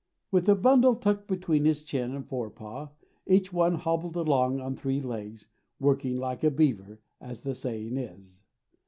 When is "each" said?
3.27-3.53